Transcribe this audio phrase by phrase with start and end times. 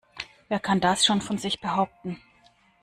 [0.49, 2.19] Wer kann das schon von sich behaupten?